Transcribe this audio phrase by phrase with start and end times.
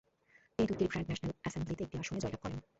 [0.55, 2.59] তিনি তুর্কির grand national অ্যাসেম্বলিতে একটি আসনে জয়লাভ করেন।